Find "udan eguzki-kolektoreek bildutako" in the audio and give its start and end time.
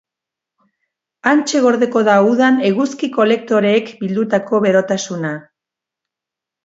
2.29-4.63